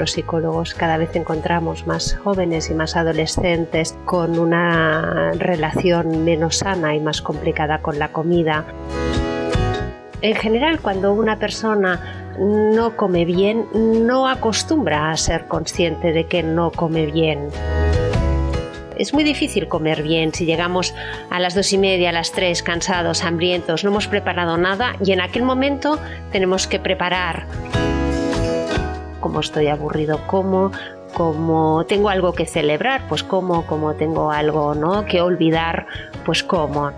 [0.00, 6.96] los psicólogos cada vez encontramos más jóvenes y más adolescentes con una relación menos sana
[6.96, 8.64] y más complicada con la comida.
[10.22, 16.42] En general, cuando una persona no come bien, no acostumbra a ser consciente de que
[16.42, 17.48] no come bien
[18.96, 20.94] es muy difícil comer bien si llegamos
[21.30, 25.12] a las dos y media, a las tres, cansados, hambrientos, no hemos preparado nada y
[25.12, 25.98] en aquel momento
[26.32, 27.46] tenemos que preparar.
[29.20, 30.72] Como estoy aburrido, como,
[31.14, 35.04] como tengo algo que celebrar, pues como, como tengo algo ¿no?
[35.04, 35.86] que olvidar,
[36.24, 36.92] pues como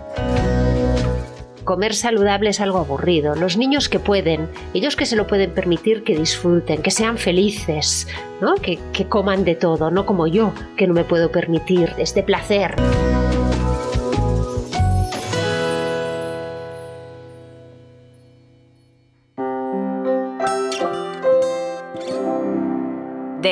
[1.63, 3.35] comer saludable es algo aburrido.
[3.35, 8.07] Los niños que pueden, ellos que se lo pueden permitir, que disfruten, que sean felices,
[8.41, 8.55] ¿no?
[8.55, 12.75] que, que coman de todo, no como yo, que no me puedo permitir este placer.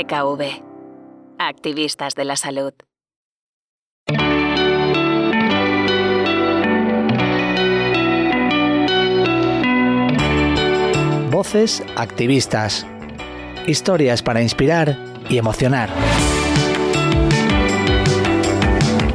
[0.02, 0.64] DKV.
[1.38, 2.74] Activistas de la salud.
[11.30, 12.88] Voces activistas.
[13.68, 14.98] Historias para inspirar
[15.30, 15.90] y emocionar.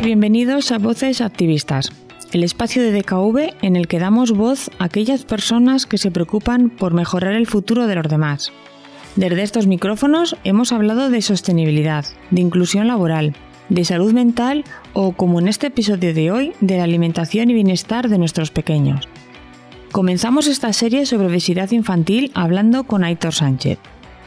[0.02, 1.90] Bienvenidos a Voces Activistas,
[2.32, 6.70] el espacio de DKV en el que damos voz a aquellas personas que se preocupan
[6.70, 8.52] por mejorar el futuro de los demás.
[9.16, 13.34] Desde estos micrófonos hemos hablado de sostenibilidad, de inclusión laboral,
[13.70, 18.10] de salud mental o, como en este episodio de hoy, de la alimentación y bienestar
[18.10, 19.08] de nuestros pequeños.
[19.90, 23.78] Comenzamos esta serie sobre obesidad infantil hablando con Aitor Sánchez,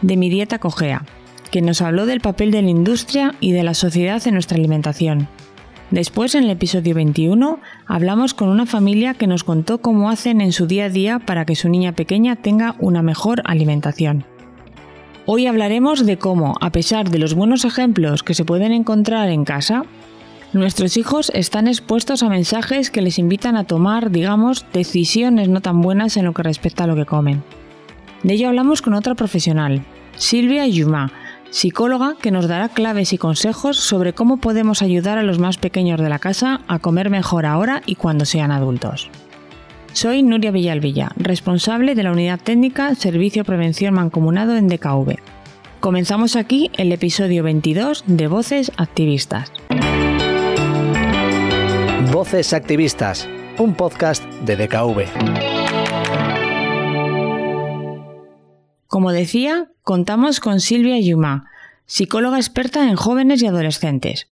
[0.01, 1.05] de Mi Dieta Cogea,
[1.51, 5.27] que nos habló del papel de la industria y de la sociedad en nuestra alimentación.
[5.91, 10.51] Después, en el episodio 21, hablamos con una familia que nos contó cómo hacen en
[10.51, 14.25] su día a día para que su niña pequeña tenga una mejor alimentación.
[15.31, 19.45] Hoy hablaremos de cómo, a pesar de los buenos ejemplos que se pueden encontrar en
[19.45, 19.83] casa,
[20.53, 25.81] Nuestros hijos están expuestos a mensajes que les invitan a tomar, digamos, decisiones no tan
[25.81, 27.44] buenas en lo que respecta a lo que comen.
[28.23, 29.84] De ello hablamos con otra profesional,
[30.17, 31.12] Silvia Yuma,
[31.51, 36.01] psicóloga que nos dará claves y consejos sobre cómo podemos ayudar a los más pequeños
[36.01, 39.11] de la casa a comer mejor ahora y cuando sean adultos.
[40.01, 45.17] Soy Nuria Villalvilla, responsable de la Unidad Técnica Servicio Prevención Mancomunado en DKV.
[45.81, 49.51] Comenzamos aquí el episodio 22 de Voces Activistas.
[52.13, 53.27] Voces Activistas,
[53.57, 55.03] un podcast de DKV.
[58.87, 61.51] Como decía, contamos con Silvia Yuma,
[61.87, 64.29] psicóloga experta en jóvenes y adolescentes.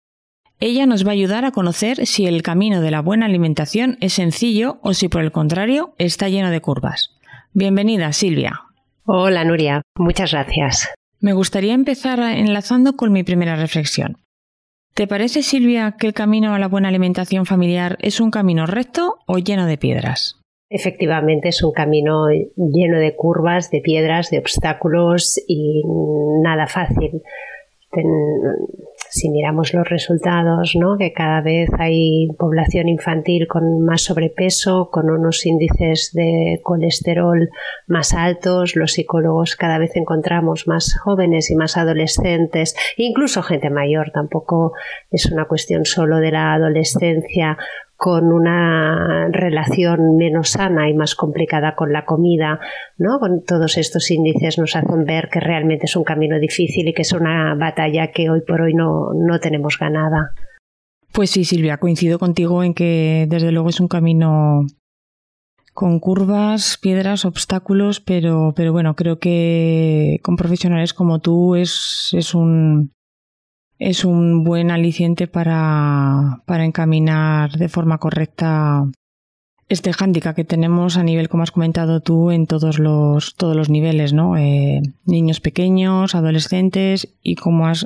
[0.60, 4.14] Ella nos va a ayudar a conocer si el camino de la buena alimentación es
[4.14, 7.18] sencillo o si por el contrario está lleno de curvas.
[7.54, 8.62] Bienvenida, Silvia.
[9.06, 9.82] Hola, Nuria.
[9.98, 10.90] Muchas gracias.
[11.20, 14.18] Me gustaría empezar enlazando con mi primera reflexión.
[14.94, 19.18] ¿Te parece, Silvia, que el camino a la buena alimentación familiar es un camino recto
[19.26, 20.40] o lleno de piedras?
[20.70, 25.84] Efectivamente, es un camino lleno de curvas, de piedras, de obstáculos y
[26.42, 27.22] nada fácil
[29.14, 30.98] si miramos los resultados, ¿no?
[30.98, 37.48] que cada vez hay población infantil con más sobrepeso, con unos índices de colesterol
[37.86, 44.10] más altos, los psicólogos cada vez encontramos más jóvenes y más adolescentes, incluso gente mayor,
[44.12, 44.74] tampoco
[45.12, 47.60] es una cuestión solo de la adolescencia
[48.04, 52.60] con una relación menos sana y más complicada con la comida,
[52.98, 53.18] ¿no?
[53.18, 57.04] Con todos estos índices nos hacen ver que realmente es un camino difícil y que
[57.04, 60.32] es una batalla que hoy por hoy no, no tenemos ganada.
[61.14, 64.66] Pues sí, Silvia, coincido contigo en que desde luego es un camino
[65.74, 72.36] con curvas, piedras, obstáculos, pero, pero bueno, creo que con profesionales como tú es, es
[72.36, 72.92] un,
[73.84, 78.90] es un buen aliciente para, encaminar de forma correcta
[79.68, 83.70] este hándicap que tenemos a nivel, como has comentado tú, en todos los, todos los
[83.70, 84.38] niveles, ¿no?
[84.38, 87.86] Eh, niños pequeños, adolescentes y como has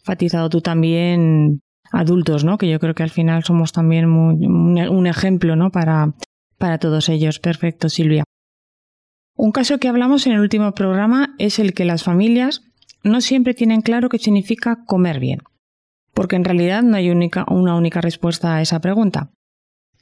[0.00, 1.60] enfatizado tú también,
[1.92, 2.58] adultos, ¿no?
[2.58, 5.70] Que yo creo que al final somos también un, ejemplo, ¿no?
[5.70, 6.12] Para,
[6.58, 7.38] para todos ellos.
[7.38, 8.24] Perfecto, Silvia.
[9.34, 12.68] Un caso que hablamos en el último programa es el que las familias
[13.02, 15.40] no siempre tienen claro qué significa comer bien,
[16.18, 19.30] porque en realidad no hay una única respuesta a esa pregunta.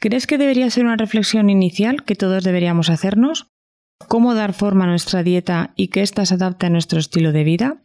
[0.00, 3.48] ¿Crees que debería ser una reflexión inicial que todos deberíamos hacernos?
[4.08, 7.44] ¿Cómo dar forma a nuestra dieta y que ésta se adapte a nuestro estilo de
[7.44, 7.82] vida?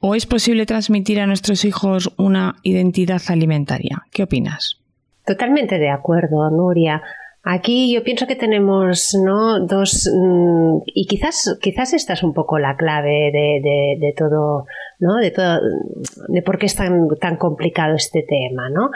[0.00, 4.06] ¿O es posible transmitir a nuestros hijos una identidad alimentaria?
[4.10, 4.80] ¿Qué opinas?
[5.26, 7.02] Totalmente de acuerdo, Nuria.
[7.42, 9.64] Aquí yo pienso que tenemos ¿no?
[9.66, 14.66] dos, mm, y quizás, quizás esta es un poco la clave de, todo,
[14.98, 15.16] ¿no?
[15.16, 15.60] de todo,
[16.28, 18.68] de por qué es tan, tan complicado este tema.
[18.70, 18.90] ¿no?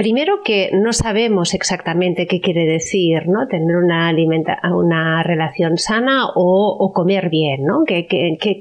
[0.00, 3.46] Primero que no sabemos exactamente qué quiere decir, ¿no?
[3.48, 7.84] Tener una, alimenta una relación sana o, comer bien, ¿no?
[7.84, 8.06] ¿Qué,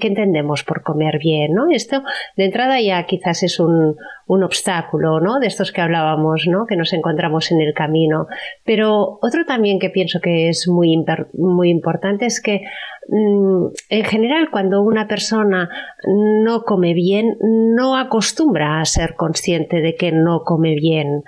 [0.02, 1.72] entendemos por comer bien, ¿no?
[1.72, 2.04] Esto
[2.36, 3.96] de entrada ya quizás es un,
[4.28, 5.40] obstáculo, ¿no?
[5.40, 6.66] De estos que hablábamos, ¿no?
[6.66, 8.28] Que nos encontramos en el camino.
[8.66, 11.02] Pero otro también que pienso que es muy,
[11.38, 12.64] muy importante es que
[13.12, 15.70] en general, cuando una persona
[16.06, 21.24] no come bien, no acostumbra a ser consciente de que no come bien.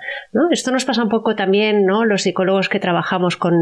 [0.50, 2.04] Esto nos pasa un poco también, ¿no?
[2.04, 3.52] Los psicólogos que trabajamos con,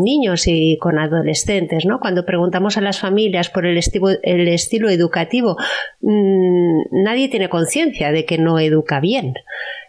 [0.00, 2.00] niños y con adolescentes, ¿no?
[2.00, 5.56] Cuando preguntamos a las familias por el, estilo, el estilo educativo,
[6.00, 9.34] mm, nadie tiene conciencia de que no educa bien.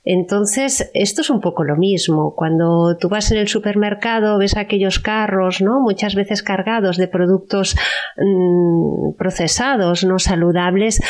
[0.03, 2.33] Entonces, esto es un poco lo mismo.
[2.36, 5.80] Cuando tú vas en el supermercado, ves aquellos carros, ¿no?
[5.80, 7.75] Muchas veces cargados de productos
[8.18, 11.01] mm, procesados, no saludables.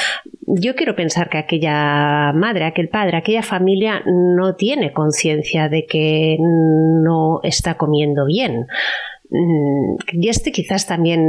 [0.46, 6.38] Yo quiero pensar que aquella madre, aquel padre, aquella familia no tiene conciencia de que
[6.40, 8.68] no está comiendo bien.
[9.30, 11.22] Mm, y este quizás también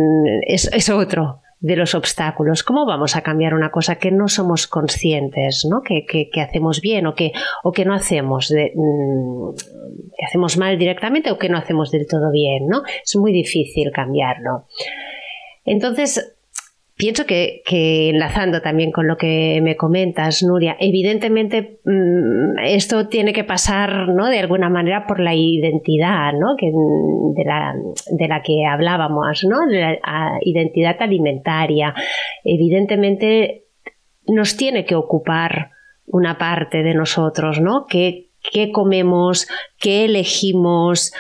[0.48, 2.64] es otro de los obstáculos.
[2.64, 5.80] ¿Cómo vamos a cambiar una cosa que no somos conscientes, ¿no?
[5.80, 7.32] Que, hacemos bien o que,
[7.62, 9.54] o que no hacemos, de, mm,
[10.18, 12.82] que hacemos mal directamente o que no hacemos del todo bien, ¿no?
[13.04, 14.66] Es muy difícil cambiarlo.
[15.64, 16.34] Entonces,
[17.02, 17.62] Pienso que,
[18.10, 24.28] enlazando también con lo que me comentas, Nuria, evidentemente mm, esto tiene que pasar ¿no?
[24.28, 26.54] de alguna manera por la identidad ¿no?
[26.56, 27.74] que, de, la,
[28.08, 29.66] de, la, que hablábamos, ¿no?
[29.66, 31.92] de la identidad alimentaria.
[32.44, 33.64] Evidentemente
[34.28, 35.70] nos tiene que ocupar
[36.06, 37.86] una parte de nosotros, ¿no?
[37.88, 39.46] Que, qué comemos,
[39.78, 41.12] qué elegimos,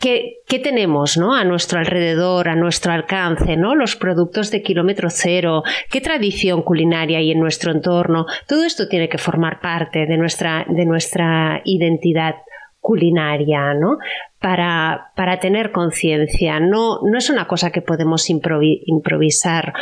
[0.00, 1.34] qué, tenemos ¿no?
[1.34, 3.74] a nuestro alrededor, a nuestro alcance, ¿no?
[3.74, 8.26] los productos de kilómetro cero, qué tradición culinaria hay en nuestro entorno.
[8.46, 12.36] Todo esto tiene que formar parte de nuestra, de nuestra identidad
[12.80, 13.98] culinaria, ¿no?
[14.38, 16.60] Para, para tener conciencia.
[16.60, 19.72] No, no es una cosa que podemos improvisar.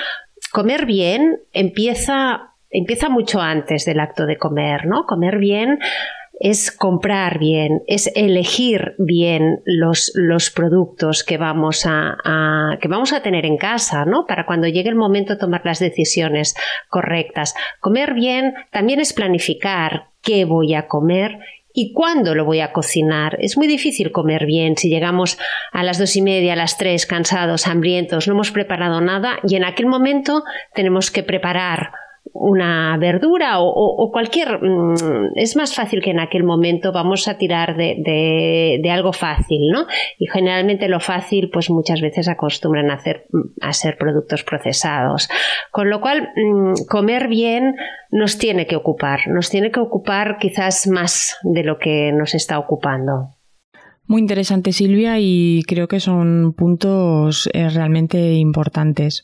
[0.50, 5.06] Comer bien empieza empieza mucho antes del acto de comer, ¿no?
[5.06, 5.78] Comer bien
[6.40, 13.22] es comprar bien, es elegir bien los, los productos que vamos a, que vamos a
[13.22, 14.26] tener en casa, ¿no?
[14.26, 16.54] Para cuando llegue el momento tomar las decisiones
[16.88, 17.54] correctas.
[17.80, 21.38] Comer bien también es planificar qué voy a comer
[21.72, 23.36] y cuándo lo voy a cocinar.
[23.40, 25.38] Es muy difícil comer bien si llegamos
[25.72, 29.54] a las dos y media, a las tres, cansados, hambrientos, no hemos preparado nada y
[29.54, 30.42] en aquel momento
[30.74, 31.92] tenemos que preparar
[32.32, 34.58] una verdura o, cualquier...
[34.62, 37.96] Mm, es más fácil que en aquel momento vamos a tirar de,
[38.82, 39.86] de, algo fácil, ¿no?
[40.18, 43.26] Y generalmente lo fácil pues muchas veces acostumbran a, hacer,
[43.60, 45.28] a ser productos procesados.
[45.70, 47.76] Con lo cual, mm, comer bien
[48.10, 52.58] nos tiene que ocupar, nos tiene que ocupar quizás más de lo que nos está
[52.58, 53.30] ocupando.
[54.06, 59.22] Muy interesante Silvia y creo que son puntos eh, realmente importantes.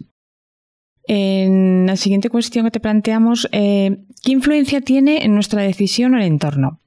[1.06, 6.23] En la siguiente cuestión que te planteamos, eh, ¿qué influencia tiene en nuestra decisión el
[6.23, 6.79] entorno?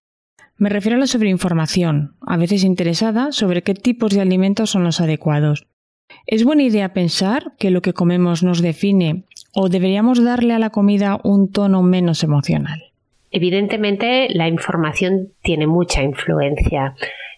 [0.57, 5.01] Me refiero a la sobreinformación, a veces interesada, sobre qué tipos de alimentos son los
[5.01, 5.67] adecuados.
[6.25, 10.69] ¿Es buena idea pensar que lo que comemos nos define o deberíamos darle a la
[10.69, 12.93] comida un tono menos emocional?
[13.31, 16.95] Evidentemente, la información tiene mucha influencia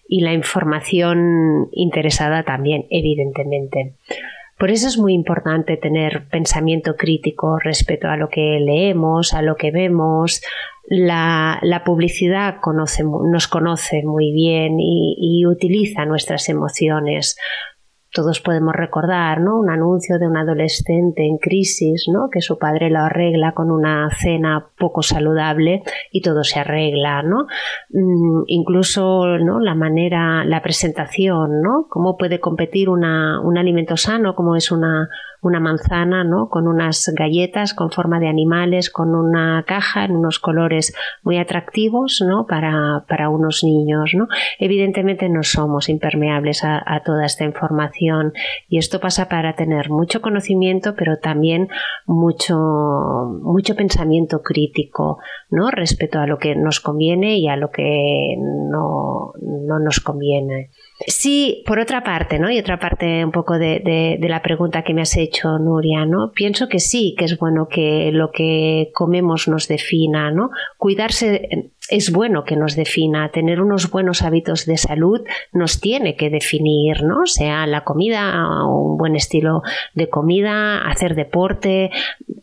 [0.08, 3.96] y la información interesada también, evidentemente.
[4.58, 9.56] Por eso es muy importante tener pensamiento crítico respecto a lo que leemos, a lo
[9.56, 10.42] que vemos.
[10.88, 17.38] La, publicidad nos conoce muy bien y utiliza nuestras emociones
[18.16, 19.60] todos podemos recordar, ¿no?
[19.60, 22.30] Un anuncio de un adolescente en crisis, ¿no?
[22.32, 27.46] Que su padre lo arregla con una cena poco saludable y todo se arregla, ¿no?
[27.90, 29.60] Mm, incluso, ¿no?
[29.60, 31.88] La manera, la presentación, ¿no?
[31.90, 35.10] Cómo puede competir un alimento sano, como es una,
[35.46, 36.50] una manzana, ¿no?
[36.50, 42.24] Con unas galletas con forma de animales, con una caja en unos colores muy atractivos,
[42.28, 42.48] ¿no?
[42.48, 44.28] Para, para unos niños, ¿no?
[44.58, 48.34] Evidentemente no somos impermeables a, toda esta información
[48.68, 51.70] y esto pasa para tener mucho conocimiento, pero también
[52.08, 52.58] mucho,
[53.44, 55.20] mucho pensamiento crítico,
[55.52, 55.70] ¿no?
[55.70, 60.72] Respecto a lo que nos conviene y a lo que no, no nos conviene.
[61.08, 62.50] Sí, por otra parte, ¿no?
[62.50, 63.82] Y otra parte un poco de,
[64.20, 66.32] de, la pregunta que me has hecho, Nuria, ¿no?
[66.32, 70.52] Pienso que sí, que es bueno que lo que comemos nos defina, ¿no?
[70.78, 76.30] Cuidarse es bueno que nos defina, tener unos buenos hábitos de salud nos tiene que
[76.30, 77.26] definir, ¿no?
[77.26, 79.62] Sea la comida, un buen estilo
[79.94, 81.92] de comida, hacer deporte,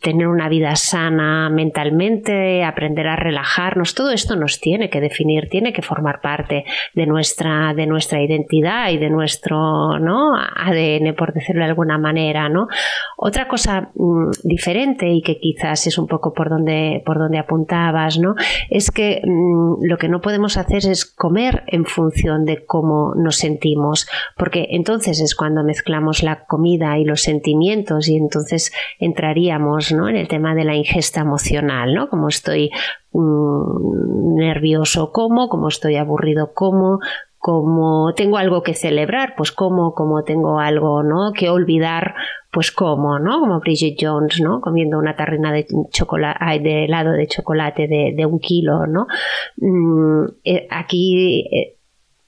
[0.01, 5.73] tener una vida sana mentalmente, aprender a relajarnos, todo esto nos tiene que definir, tiene
[5.73, 10.35] que formar parte de nuestra, de nuestra identidad y de nuestro ¿no?
[10.37, 12.69] ADN, por decirlo de alguna manera, ¿no?
[13.17, 18.19] Otra cosa mm, diferente y que quizás es un poco por donde, por donde apuntabas,
[18.19, 18.35] ¿no?
[18.71, 23.37] Es que Mm, lo que no podemos hacer es comer en función de cómo nos
[23.37, 30.09] sentimos, porque entonces es cuando mezclamos la comida y los sentimientos y entonces entraríamos ¿no?
[30.09, 32.09] en el tema de la ingesta emocional, ¿no?
[32.09, 32.71] Como estoy
[33.12, 37.01] mm, nervioso como, como estoy aburrido como,
[37.43, 41.33] como tengo algo que celebrar, pues como, como tengo algo, ¿no?
[41.33, 42.15] Que olvidar,
[42.53, 43.41] pues como, ¿no?
[43.41, 44.61] Como Bridget Jones, ¿no?
[44.61, 49.09] Comiendo una tarrina de chocolate, de helado de chocolate de, un kilo, ¿no?
[49.57, 51.79] Mm, eh, aquí eh,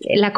[0.00, 0.33] la,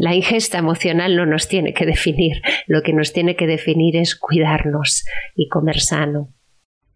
[0.00, 4.16] la, ingesta emocional no nos tiene que definir, lo que nos tiene que definir es
[4.16, 5.04] cuidarnos
[5.36, 6.30] y comer sano.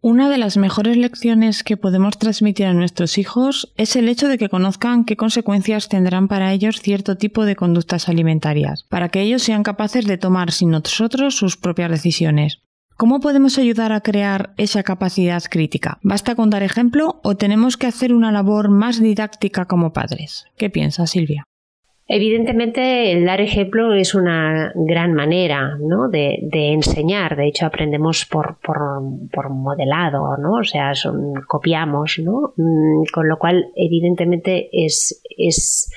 [0.03, 4.39] Una de las mejores lecciones que podemos transmitir a nuestros hijos es el hecho de
[4.39, 9.43] que conozcan qué consecuencias tendrán para ellos cierto tipo de conductas alimentarias, para que ellos
[9.43, 12.61] sean capaces de tomar sin nosotros sus propias decisiones.
[12.97, 15.99] ¿Cómo podemos ayudar a crear esa capacidad crítica?
[16.03, 20.47] ¿Basta con dar ejemplo o tenemos que hacer una labor más didáctica como padres?
[20.57, 21.45] ¿Qué piensa Silvia?
[22.13, 26.09] Evidentemente, el dar ejemplo es una gran manera ¿no?
[26.09, 27.37] de, enseñar.
[27.37, 30.55] De hecho, aprendemos por, por, modelado, ¿no?
[30.55, 32.53] O sea, son, copiamos, ¿no?
[32.57, 35.89] Mm, con lo cual, evidentemente, es, es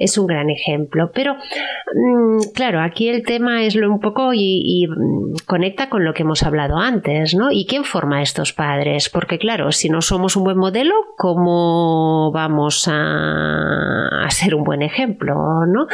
[0.00, 1.12] es un gran ejemplo.
[1.14, 6.14] Pero, mm, claro, aquí el tema es lo un poco y, mm, conecta con lo
[6.14, 7.52] que hemos hablado antes, ¿no?
[7.52, 9.10] ¿Y quién forma a estos padres?
[9.10, 14.82] Porque, claro, si no somos un buen modelo, ¿cómo vamos a, a ser un buen
[14.82, 15.34] ejemplo,
[15.66, 15.86] ¿no?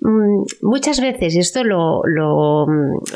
[0.00, 2.66] Mm, muchas veces, y esto lo, lo,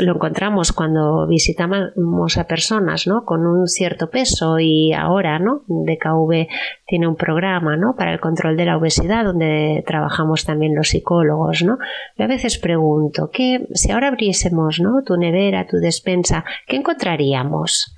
[0.01, 3.25] lo encontramos cuando visitamos a personas, ¿no?
[3.25, 5.63] Con un cierto peso y ahora, ¿no?
[5.69, 6.49] DKV
[6.87, 7.95] tiene un programa, ¿no?
[7.97, 11.79] Para el control de la obesidad donde trabajamos también los psicólogos, ¿no?
[12.17, 15.03] Yo a veces pregunto, ¿qué, si ahora abriésemos, ¿no?
[15.05, 17.97] Tu nevera, tu despensa, ¿qué encontraríamos?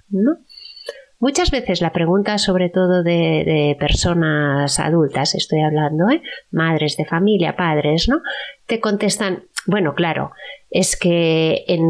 [1.18, 6.22] Muchas veces la pregunta, sobre todo de, personas adultas, estoy hablando, ¿eh?
[6.50, 8.20] madres de familia, padres, ¿no?
[8.66, 10.32] Te contestan, bueno, claro,
[10.70, 11.82] es que en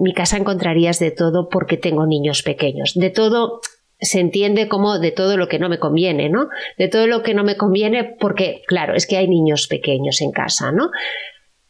[0.00, 2.92] mi casa encontrarías de todo porque tengo niños pequeños.
[2.94, 3.60] De todo
[4.02, 6.48] se entiende como de todo lo que no me conviene, ¿no?
[6.76, 10.32] De todo lo que no me conviene porque, claro, es que hay niños pequeños en
[10.32, 10.90] casa, ¿no?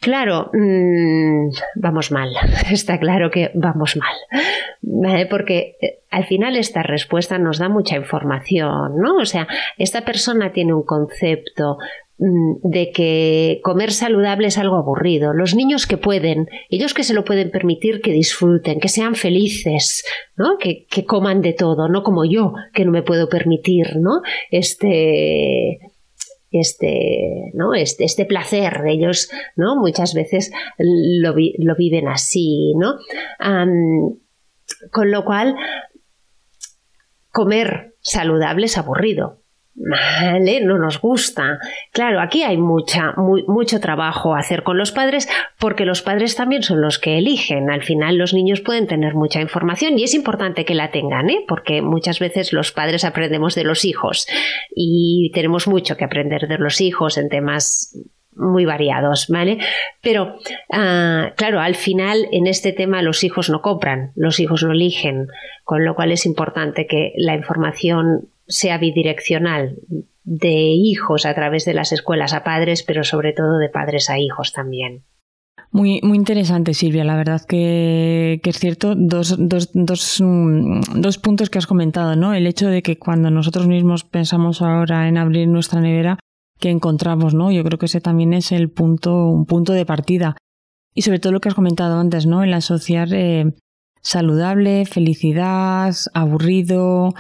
[0.01, 2.35] Claro, mm, vamos mal,
[2.73, 8.97] está claro que vamos mal, porque eh, al final esta respuesta nos da mucha información,
[8.97, 9.19] ¿no?
[9.19, 9.47] O sea,
[9.79, 11.79] esta persona tiene un concepto
[12.25, 15.33] de que comer saludable es algo aburrido.
[15.33, 20.05] Los niños que pueden, ellos que se lo pueden permitir, que disfruten, que sean felices,
[20.37, 20.57] ¿no?
[20.59, 24.21] Que, coman de todo, no como yo, que no me puedo permitir, ¿no?
[24.53, 25.81] Este,
[26.53, 27.75] este, ¿no?
[27.75, 28.83] este, este placer.
[28.87, 29.75] Ellos, ¿no?
[29.75, 32.99] Muchas veces lo, viven así, ¿no?
[34.93, 35.57] con lo cual,
[37.33, 39.42] comer saludable es aburrido.
[39.75, 41.59] Vale, no nos gusta.
[41.93, 46.63] Claro, aquí hay mucha, mucho trabajo a hacer con los padres porque los padres también
[46.63, 47.71] son los que eligen.
[47.71, 51.45] Al final los niños pueden tener mucha información y es importante que la tengan, ¿eh?
[51.49, 54.27] porque muchas veces los padres aprendemos de los hijos
[54.75, 57.97] y tenemos mucho que aprender de los hijos en temas
[58.35, 59.59] muy variados, ¿vale?
[60.01, 60.37] Pero,
[60.71, 65.29] ah, claro, al final en este tema los hijos no compran, los hijos no eligen,
[65.65, 69.77] con lo cual es importante que la información sea bidireccional
[70.25, 74.19] de hijos a través de las escuelas a padres, pero sobre todo de padres a
[74.19, 75.05] hijos también.
[75.71, 77.03] Muy, muy interesante, Silvia.
[77.03, 78.95] La verdad que, es cierto.
[78.95, 82.35] Dos, dos, dos, mm, dos, puntos que has comentado, ¿no?
[82.35, 86.19] El hecho de que cuando nosotros mismos pensamos ahora en abrir nuestra nevera,
[86.61, 87.51] que encontramos, ¿no?
[87.51, 90.37] Yo creo que ese también es el punto, un punto de partida.
[90.95, 92.45] Y sobre todo lo que has comentado antes, ¿no?
[92.45, 93.55] El asociar eh,
[94.03, 97.15] saludable, felicidad, aburrido,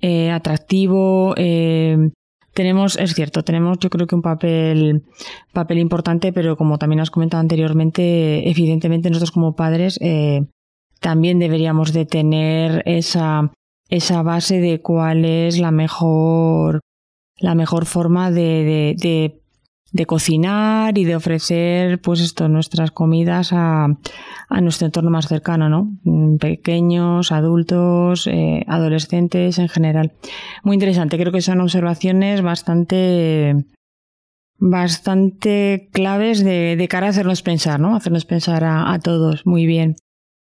[0.00, 1.34] eh, atractivo.
[1.36, 2.10] Eh,
[2.56, 5.04] tenemos, es cierto, tenemos yo creo que un papel,
[5.52, 10.40] papel importante, pero como también has comentado anteriormente, evidentemente nosotros como padres eh,
[11.00, 13.52] también deberíamos de tener esa,
[13.90, 16.80] esa base de cuál es la mejor,
[17.38, 19.42] la mejor forma de,
[20.04, 23.86] cocinar y de ofrecer pues esto, nuestras comidas a,
[24.60, 25.96] nuestro entorno más cercano, ¿no?
[26.04, 30.12] Mm, pequeños, adultos, eh, adolescentes en general.
[30.62, 33.64] Muy interesante, creo que son observaciones bastante
[34.58, 37.94] bastante claves de, cara a hacernos pensar, ¿no?
[37.94, 39.46] Hacernos pensar a, a todos.
[39.46, 39.96] Muy bien.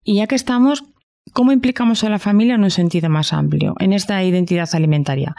[0.02, 0.84] Y ya que estamos,
[1.32, 5.34] ¿Cómo implicamos a la familia en un sentido más amplio, en esta identidad alimentaria?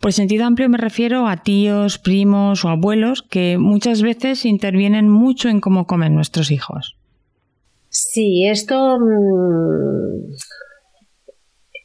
[0.00, 5.48] Por sentido amplio me refiero a tíos, primos o abuelos que muchas veces intervienen mucho
[5.48, 6.96] en cómo comen nuestros hijos.
[7.88, 10.34] Sí, esto, mm,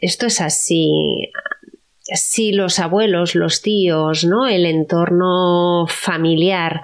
[0.02, 1.32] esto es así.
[2.02, 4.46] Si los abuelos, los tíos, ¿no?
[4.48, 6.82] el entorno familiar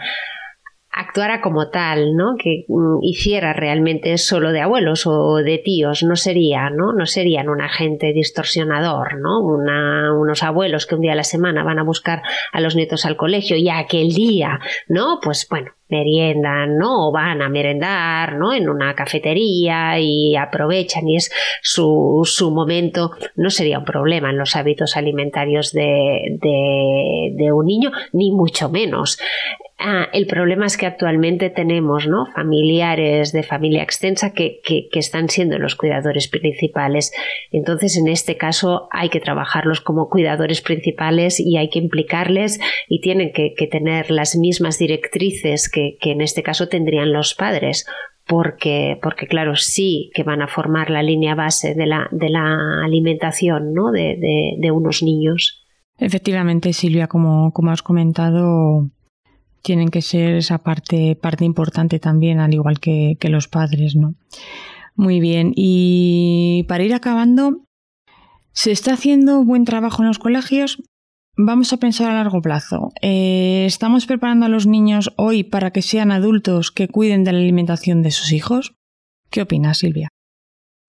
[0.99, 2.35] actuara como tal, ¿no?
[2.37, 6.93] Que mm, hiciera realmente solo de abuelos o de tíos, no sería, ¿no?
[6.93, 9.39] No serían un agente distorsionador, ¿no?
[9.39, 13.17] unos abuelos que un día a la semana van a buscar a los nietos al
[13.17, 15.19] colegio y aquel día, ¿no?
[15.21, 17.09] Pues bueno, meriendan, ¿no?
[17.09, 18.53] O van a merendar, ¿no?
[18.53, 21.31] En una cafetería y aprovechan y es
[21.61, 27.91] su, su momento, no sería un problema en los hábitos alimentarios de, de, un niño,
[28.13, 29.19] ni mucho menos.
[29.81, 32.25] Ah, el problema es que actualmente tenemos ¿no?
[32.35, 37.13] familiares de familia extensa que, que, están siendo los cuidadores principales.
[37.49, 42.99] Entonces, en este caso, hay que trabajarlos como cuidadores principales y hay que implicarles y
[42.99, 47.85] tienen que, tener las mismas directrices que, en este caso tendrían los padres.
[48.25, 52.83] Porque, porque, claro, sí que van a formar la línea base de la, de la
[52.85, 53.91] alimentación ¿no?
[53.91, 54.17] de,
[54.59, 55.65] de, unos niños.
[55.97, 58.87] Efectivamente, Silvia, como, como has comentado,
[59.61, 64.15] tienen que ser esa parte, parte importante también, al igual que, los padres, ¿no?
[64.95, 65.51] Muy bien.
[65.55, 67.63] Y para ir acabando,
[68.51, 70.81] ¿se está haciendo buen trabajo en los colegios?
[71.41, 72.91] Vamos a pensar a largo plazo.
[73.01, 77.39] Eh, ¿Estamos preparando a los niños hoy para que sean adultos que cuiden de la
[77.39, 78.75] alimentación de sus hijos?
[79.29, 80.09] ¿Qué opinas, Silvia?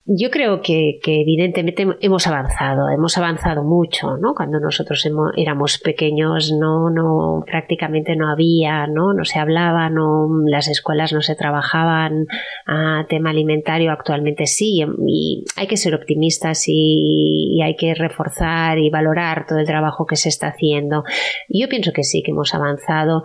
[0.07, 4.35] Yo creo que, evidentemente hemos avanzado, hemos avanzado mucho, ¿no?
[4.35, 9.13] Cuando nosotros éramos pequeños no, no, prácticamente no había, ¿no?
[9.13, 12.27] No se hablaba, no, las escuelas no se trabajaban
[12.67, 18.89] a tema alimentario, actualmente sí, y hay que ser optimistas y, hay que reforzar y
[18.89, 21.05] valorar todo el trabajo que se está haciendo.
[21.51, 23.23] Yo pienso que sí, que hemos avanzado,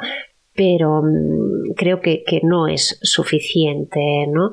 [0.53, 4.51] pero mm, creo que no es suficiente, ¿no?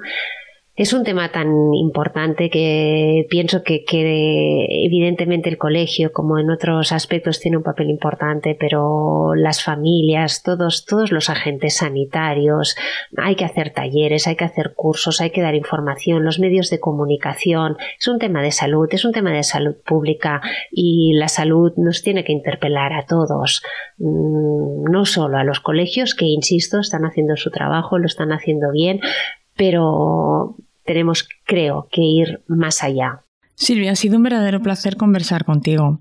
[0.82, 3.84] Es un tema tan importante que pienso que,
[4.84, 10.84] evidentemente el colegio, como en otros aspectos, tiene un papel importante, pero las familias, todos,
[10.84, 12.74] todos los agentes sanitarios,
[13.16, 16.80] hay que hacer talleres, hay que hacer cursos, hay que dar información, los medios de
[16.80, 17.76] comunicación.
[17.96, 20.42] Es un tema de salud, es un tema de salud pública
[20.72, 23.62] y la salud nos tiene que interpelar a todos,
[23.98, 28.72] mm, no solo a los colegios que, insisto, están haciendo su trabajo, lo están haciendo
[28.72, 28.98] bien,
[29.54, 33.24] pero tenemos, creo, que ir más allá.
[33.54, 36.00] Silvia, ha sido un verdadero placer conversar contigo.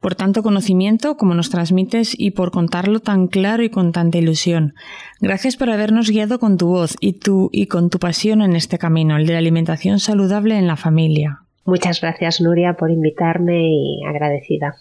[0.00, 4.74] Por tanto conocimiento como nos transmites y por contarlo tan claro y con tanta ilusión.
[5.20, 8.78] Gracias por habernos guiado con tu voz y, tu, y con tu pasión en este
[8.78, 11.40] camino, el de la alimentación saludable en la familia.
[11.64, 14.76] Muchas gracias, Nuria, por invitarme y agradecida.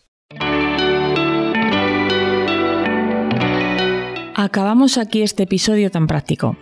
[4.35, 6.57] Acabamos aquí este episodio tan práctico.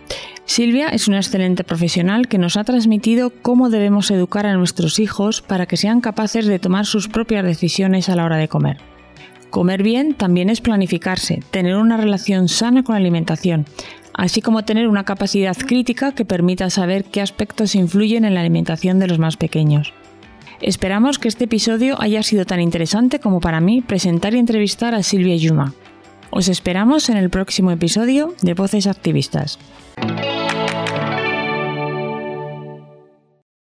[0.46, 5.40] Silvia es una excelente profesional que nos ha transmitido cómo debemos educar a nuestros hijos
[5.40, 8.76] para que sean capaces de tomar sus propias decisiones a la hora de comer.
[9.48, 13.64] Comer bien también es planificarse, tener una relación sana con la alimentación,
[14.12, 18.98] así como tener una capacidad crítica que permita saber qué aspectos influyen en la alimentación
[18.98, 19.94] de los más pequeños.
[20.60, 25.02] Esperamos que este episodio haya sido tan interesante como para mí presentar y entrevistar a
[25.02, 25.74] Silvia Yuma.
[26.30, 29.58] Os esperamos en el próximo episodio de Voces Activistas.